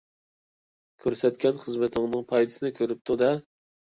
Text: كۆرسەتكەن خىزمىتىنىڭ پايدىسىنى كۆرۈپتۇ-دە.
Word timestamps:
كۆرسەتكەن 1.03 1.59
خىزمىتىنىڭ 1.65 2.25
پايدىسىنى 2.31 2.73
كۆرۈپتۇ-دە. 2.79 3.29